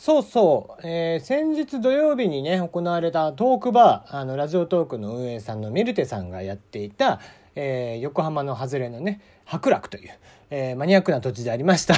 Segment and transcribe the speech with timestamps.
[0.00, 7.20] そうそう、えー、先日土曜日にね、行われたトークバー、あの、ラジオトークの運営さんのミルテさんがやっていた、
[7.54, 10.10] えー、横浜の外れのね、白楽という、
[10.48, 11.96] えー、マニアックな土地でありました。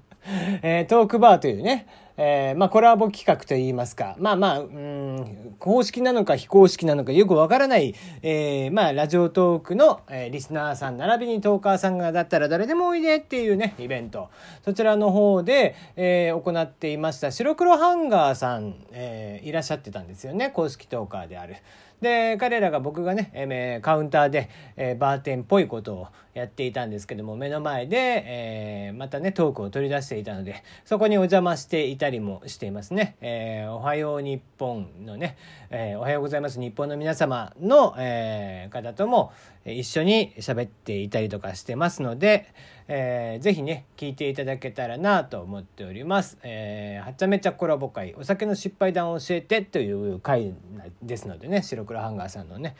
[0.62, 1.86] えー、トークバーというね、
[2.16, 14.30] えー、まあコラボ企画といいますか、まあまあ、うん、公式なのか非公式なのかよくわからない、えー、まあラジオトークの、えー、リスナーさん並びにトーカーさんがだったら誰でもおいでっていうね、イベント。
[14.64, 21.56] そちらの方で、えー、行っていました白黒ハンガーさん、えー、いらっしゃってたんですよね、公式トーカーである。
[22.00, 33.16] で彼らが僕がね、えー、カウンターで、えー、バーテンっぽいことをやっていたんですけども目の前で、えー、またねトークを取り出していたのでそこにお邪魔していたりもしていますね。
[33.20, 35.36] えー、おはよう日本のね、
[35.70, 39.32] えー、おはようございます日本の皆様の、えー、方とも
[39.64, 42.52] 一緒に喋っていたりとかしてますので、
[42.88, 46.38] えー、ぜひね聞いていただけたらなと思っております。
[46.42, 50.54] えー、はちゃめちゃコラボ会お酒の失敗談を教えてという回
[51.02, 52.76] ですのでね白黒ハンガーさんのね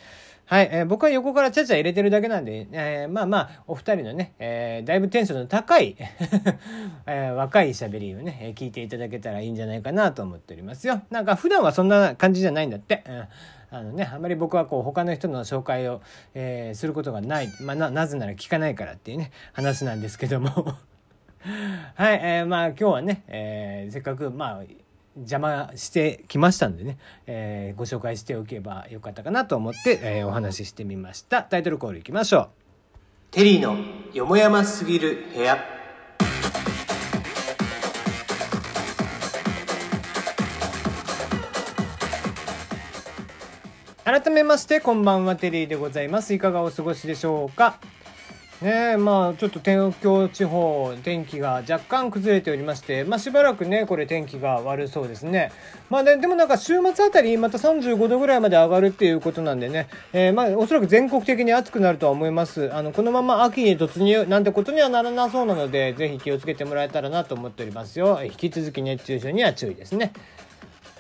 [0.47, 5.97] はい、えー、僕は横からちゃちゃ入れてるだけなんで、えー、まあまあお二人のね、えー、だいぶテンションの高い、
[7.07, 11.03] えー、若い喋りをね聞いていただけたらいいんじゃないかなと思っておりますよ。
[11.11, 13.29] なんか普段はそんな感じじゃないんだって、うん。
[13.71, 16.01] あのね、あまり僕はこう他の人の紹介を、
[16.35, 20.77] えー、することがない、まあ、ななぜなら聞かないからっていうね話なんですけども。
[21.95, 24.63] はい、えー、まあ今日はね、えー、せっかくまあ
[25.17, 31.43] 邪魔してきましたんでね、えー、ご紹介しておけばよかったかなと思って、えー、お話ししてみました。
[31.43, 32.64] タイトルコールいきましょう。
[33.35, 33.77] テリーの
[34.13, 35.59] よもやますぎる部屋。
[44.05, 46.33] 改めましてこんばんはテリーでございます。
[46.33, 47.81] いかがお過ごしでしょうか？
[48.63, 55.53] ねまあちょっと東京地方天気が若干崩れておりましてまあしばらくねこれ天気が悪そうですね。
[55.91, 62.73] まあねでもなんか週末あたりまた35度ぐらいまで上がるっていうことなんでね、えー、まあおそらく全国的に暑くなるとは思います。
[62.75, 68.21] あのこのまま秋に突入なんてことにはならなそうなのでぜひ気をつけてもらえたらなと思っておりますよ。
[68.25, 70.13] 引き続き熱中症には注意ですね。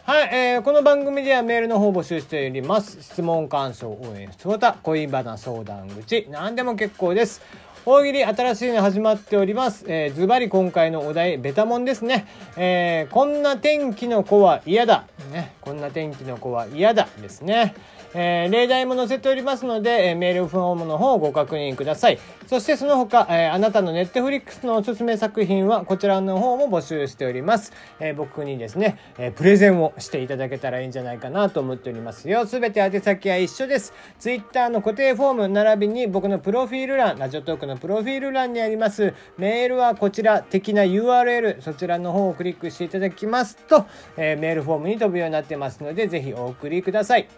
[0.06, 3.00] はい、えー、この番組ではメールの方募集しております。
[3.00, 7.40] 質問、感想、応援、その他、恋バナ、相談口、何でも結構です。
[7.86, 9.84] 大喜利新しいの始まっております。
[9.86, 12.26] えー、ズバリ今回のお題、ベタモンですね。
[12.56, 15.04] えー、こんな天気の子は嫌だ。
[15.30, 17.74] ね、こんな天気の子は嫌だですね。
[18.14, 22.18] えー、例題も載せておりますので、えー、メールフォームの方をご確認ください。
[22.46, 27.72] そしてその他、えー、あなたのネットフリックスのおすすめ作品はこちらの方も募集しております。
[27.98, 32.46] えー、僕にですね、えー、プレゼンをしていただけたらいいんじゃないかなと思っておりますよ。
[32.46, 33.92] すべて宛先は一緒です。
[34.20, 39.14] Twitter の固定フォーム並びに僕のプロフィール欄、ラジオトークのプロフィール欄にあります。
[39.38, 43.86] メールはこちら、的な URL、そちらの方をクリックしていただきますと、
[44.16, 47.28] えー、メールフォームに飛ぶようになってますので、ぜひお送りください。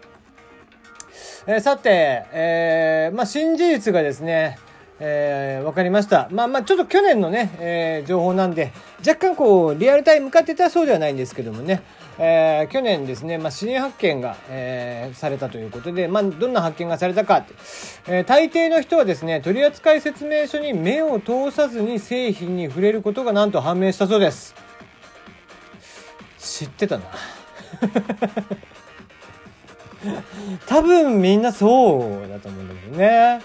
[1.46, 4.58] えー、さて、えー、まあ、新事実がですね、
[4.98, 6.28] えー、わかりました。
[6.30, 8.72] まあまあ、ちょっと去年のね、えー、情報なんで、
[9.06, 11.82] 若干こう、リアルタイム向かってたそうではないんですけどもね、
[12.18, 17.54] えー、去年ですね、まあ、新発見が、えー、されたということで、まあ、どんな発見がされたかって、
[18.06, 24.54] えー、大抵の人はですね、取扱説明書に目を通さずに製品に触れることがなんと判明したそうです。
[26.38, 27.04] 知ってたな。
[30.66, 33.40] 多分みんなそうだと思うんだけどね。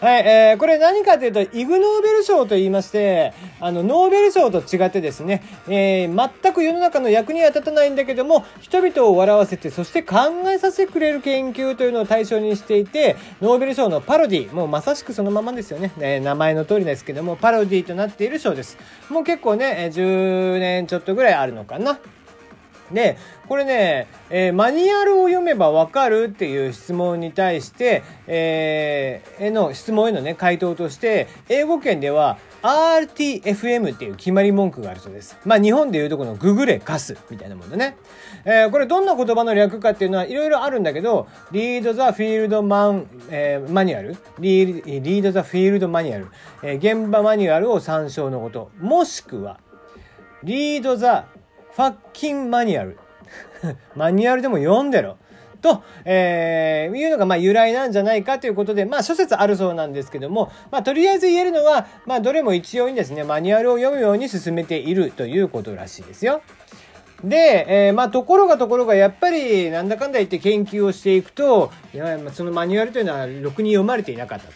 [0.00, 10.16] はい、えー、これ何かというと、イグノーベル賞と言いまして、あの、ノーベル賞と違ってですね、えー、全く世の中の役には立たないんだけども、人々を笑わせて、そして考
[10.46, 15.90] えさせてくれる研究というのを対象にしていて、ノーベル賞のパロディ、もうまさしくそのままですよね。
[16.00, 18.76] え、名前の通りですけども、パロディとなっている賞です。
[19.08, 21.98] もう結構ね、10年ちょっとぐらいあるのかな。
[22.92, 23.16] で、
[23.48, 35.36] これね、えー、マニュアルを読めばわかるっていう質問に対して、えー、への質問へのね、回答として、英語圏では RTFM っていう決まり文句があるそうです。
[35.44, 37.96] まあ日本でいうとこのググレカスみたいなもんだね。
[38.46, 46.28] えー、これどんな言葉の略かっていうのはいろいろあるんだけど、 read the field man、えー、マニュアル read the field manual、
[46.62, 48.70] えー、現場マニュアルを参照のこと。
[48.80, 49.58] もしくは、
[50.42, 51.26] read the
[51.76, 52.98] fucking manual。
[53.96, 55.16] マニュアルでも読んでろ。
[55.60, 66.42] と、えー、いうのが、まあ、由来なんじゃないかということで、まあ、諸説あるそうなんですけども、まあ、とりあえず言えるのは、まあ、どれも一様にですね、マニュアルを読むように勧めているということらしいですよ。
[67.24, 71.72] で、えー、まあ、ところがところが、やっぱり、なんだかんだ言って研究をしていくと、
[72.34, 74.52] そのマニュアルというのは、ろくに読まれていなかったと。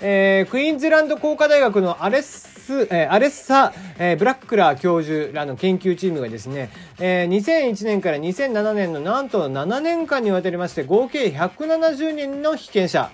[0.00, 2.22] えー、クイーンズランド工科大学のアレッ
[2.62, 6.70] ス、えー、アレッサ、えー、ブラックラー教授らの研究チームがですね、
[7.00, 13.10] えー、2001年から2007年のなんと7年間にわたりまして合計170人の被験者。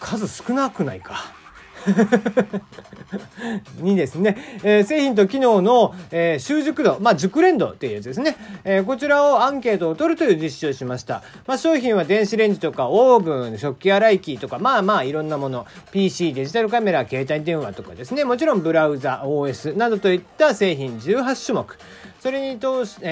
[0.00, 1.43] 数少なくないか。
[3.80, 11.22] にですね、えー、製品と機能の、えー、習熟度、まあ、熟練度っていうやつですね、えー、こちらをアンケートを取るという実施をしました。
[11.46, 21.78] まあ、商品は電子レンジとかオーブン、食器洗い機とか、まあまあいろんなもの、PC、デジタルカメラ、携帯電話とかですね、もちろんブラウザ、OS などといった製品18種目。
[22.20, 22.58] それに、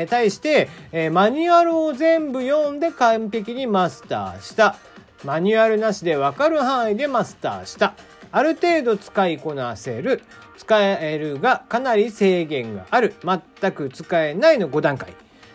[0.09, 4.77] 対して、えー、マニュアルを全部読んで完璧にマスターした。
[5.25, 7.95] マニュアルなしでわかる範囲でマスターした。
[8.33, 10.23] ある程度使いこなせる、
[10.57, 15.15] 使えるがかなり制限がある、全く使えないの5段階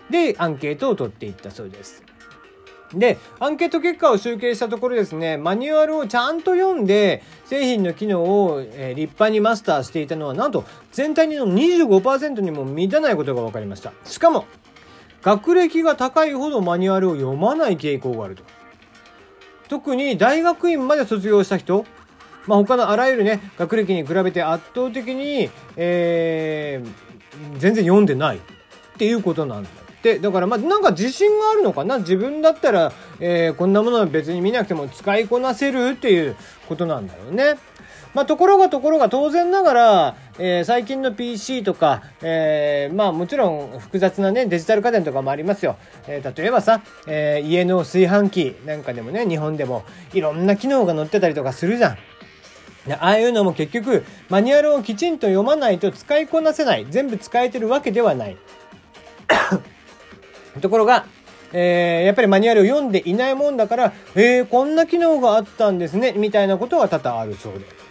[0.10, 2.04] でアンケートを取っていったそうです。
[2.94, 10.64] で、アンケート結果を集計したところですね、マニュアルをちゃんと読んで、製品の機能を、え立派にマスターしていたのは、なんと
[10.94, 13.92] 全体の25%にも満たないことが分かりました。
[14.06, 14.46] しかも、
[15.22, 18.44] 学歴が高いほどマニュアルを読まない傾向があると。
[19.68, 21.86] 特に大学院まで卒業した人、
[22.48, 28.40] まあ、他のあらゆるね学歴に比べて圧倒的に、えー、全然読んでないっ
[28.98, 32.00] ていうことなんだってだからまあなんか自信があるのかな？
[32.00, 36.36] 自分だったら、えー、こんなものは別に見なくても使いこなせるっていう
[36.68, 37.58] ことなんだよね。
[38.14, 45.76] まあ、ところがところが当然ながら、えー、最近の PC とか、えー、まあもちろん複雑なね、デジタル家電とかもありますよ。
[46.08, 49.84] えー、例えばさ、え家の炊飯器なんかでもね、日本でも
[50.14, 51.98] いろんな機能が載ってたりとかするじゃん。
[52.94, 56.86] ああいうのも結局、マニュアルをきちんと読まないと使いこなせない。
[56.90, 58.38] 全部使えてるわけではない。
[60.62, 61.06] ところが、
[61.54, 67.88] えー、やっぱりマニュアルを読んでいないもんだから、えー、こんな機能があったんですね、みたいなことは多々あるそうで。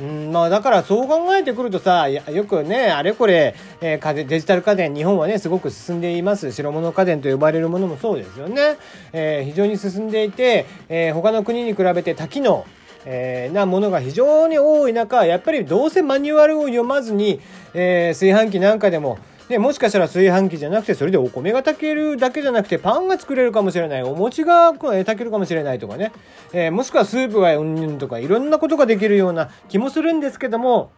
[0.00, 6.52] うん、まあだからそう考えてくるとさ、よくね、あれこれ、えー、デジタル家電、日本はね、すごく進んでいます。
[6.52, 8.76] 白物家電と呼ばれるものもそうですよね。
[9.12, 12.64] えー、非常に進んでいて、えー、他の国に比べて多機能、
[13.04, 17.40] えー、なものが非常に多い中、やっぱりどうせマニュアルを読まずに、
[17.74, 19.18] えー、炊飯器なんかでも、
[19.48, 26.12] ね、もしかしたら炊飯器じゃなくて、それでお米が炊けるだけじゃなくて、パンが作れるかもしれない、お餅が炊けるかもしれないとかね、
[26.52, 30.90] えー、もしくはスープがうんぬんとか、いろんなことができるような気もするんですけども、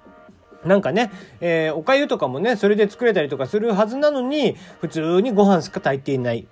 [0.64, 1.11] なんかね、
[1.41, 6.47] えー、お粥とかもね、それで作れたりとかするはずなのに、普通にご飯しか炊いていない。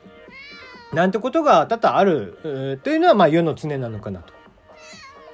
[0.93, 4.38] なんてことが多々ある、というのは、まあ世の常なのかなと。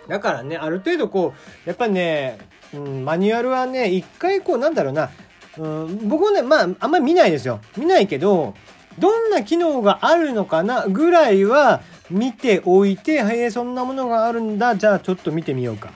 [0.09, 1.35] だからね、ある程度こ
[1.67, 2.39] う、やっぱね、
[2.73, 5.11] うん、マニュアルはね、一回こう、なんだろうな、
[5.59, 7.61] うん、僕はね、まあ、あんまり見ないですよ。
[7.77, 8.55] 見ないけど、
[8.99, 14.77] どんな機能があるのかなぐらいは見ておいて、はい、そんなものがあるんだ。
[14.77, 15.91] じゃあちょっと見てみようか。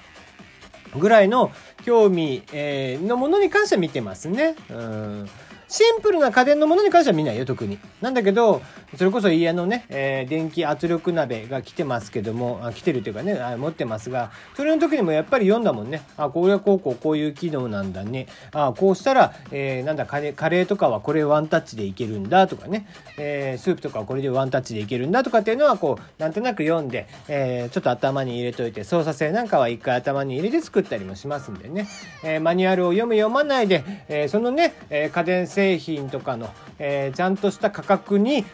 [0.96, 1.52] ぐらいの
[1.84, 4.56] 興味、えー、のものに関しては見てますね。
[4.70, 5.28] うん
[5.68, 7.78] シンプルな家電のものに関しては見ないよ、特に。
[8.00, 8.62] なんだけど、
[8.96, 16.02] それこそ家のね、えー、電気圧力鍋が来てますけども、あ来てるというかねあ、持ってますが、それの時にもやっぱり読んだもんね。
[16.16, 18.28] あ、これはこうこうこういう機能なんだね。
[18.52, 22.86] あ、こうしたら、えー、なんだカレー、カレーとかはこれワンタッチでいけるんだとかね、
[23.18, 31.86] えー、スープとかはこれでワンタッチでいけるんだとかっていうのは、こう、なんとなく読んで、えー、ちょっと頭に入れといて、操作性なんかは一回頭に入れて作ったりもしますんでね、
[32.24, 38.44] え、マニュアルを読む読まないで、え、そのね、え家電製品とかの、えー、ちゃんとした価格に沿っ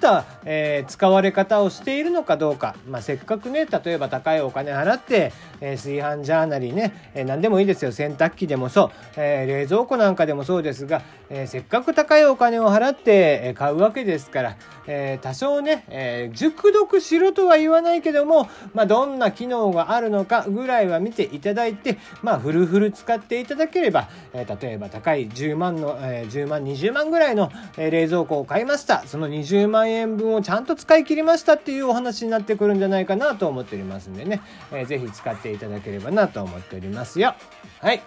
[0.00, 7.90] た、えー、使われ方をしているのかどうか、まあ、せっかくね例えば高いお金払って、えー、炊飯ジャーナリーね、えー、何でもいいですよ。
[7.90, 14.56] 洗濯機でもそう、えー、冷蔵庫なんかでもそうですが、えー、せっかく高いお金を払って買うわけですから、
[14.86, 37.34] えー、多少ね、えー、熟読しろとは言わないけども、まあ、どんな機能があるのかぐらいは見ていただいて、まあ、フルフル使っていただければ、えー、例えば高い10万の、えー、10万20万ぐらいの、え冷蔵庫を買いましたその20万円分をちゃんと使い切りましたっていうお話になってくるんじゃないかなと思っておりますんでね、えー、ぜひ使っていただければなと思っておりますよ
[37.80, 38.02] はい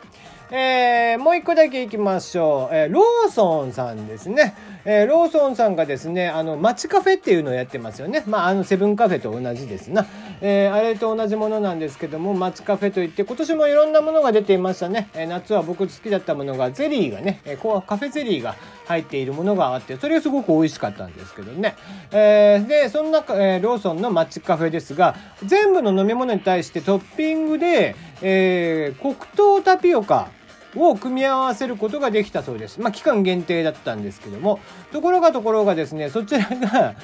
[0.49, 2.75] えー、もう一個だけ行きましょう。
[2.75, 4.55] えー、ローソンさんですね。
[4.85, 8.23] えー、ローソンさんがですね、あの、街カフェっていうのをやってますよね。
[8.25, 10.05] まあ、あの、セブンカフェと同じですな。
[10.41, 15.09] えー、あれと同じものなんですけども、街カフェといって、今年もいろんなものが出ていましたね。
[15.13, 21.75] えー、夏は僕好きだったものが、ゼリーがね、えー、カフェゼリーが入っているものがあって、それがすごく美味しかったんですけどね。
[22.11, 30.29] えー、で、そんな、えー、ローソンの街カフェですが、全部の飲み物に対してトッピングで、えー、黒糖タピオカ、
[30.75, 32.79] を組み合わせることができたそうです。
[32.79, 34.59] まあ、期間限定だったんですけども、
[34.91, 36.95] ところがところがですね、そちらが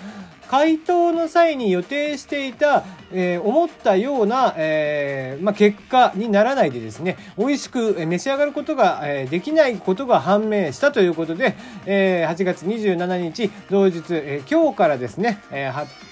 [0.53, 11.55] 解凍の際に予定していた、えー、思ったような、えーまあ、結果にならないでですね美味しく召し上がることが、えー、できないことが判明したということで、
[11.87, 15.71] え、8月27日同日、えー、今日からですね、え、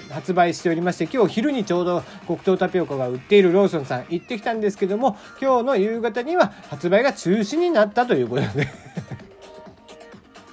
[0.10, 9.21] 発売しておりまして今日昼にちょうど黒糖タピオカが売っているローソンさん行ってきたんですけども今日の夕方には発売が中止になったということで。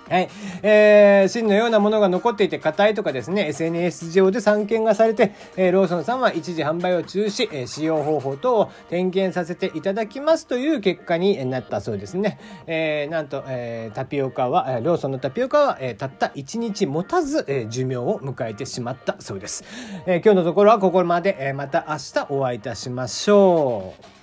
[0.08, 0.28] はい。
[0.62, 12.38] えー、芯のようなものが残っていて硬いとかですね、SNS 上で散見がされて、えー、ローソンさんは一時販売を中止、えー、使用方法等を点検させていただきますという結果になったそうですね。
[12.66, 19.64] えー、なんと、えー、タピオカは、ローソンのタピオカは、えー、たった1日持たず、えー、寿命を迎えてしまったそうです。
[20.06, 24.17] えー、今日のところはここまで、えー、また明日お会いいたしましょう。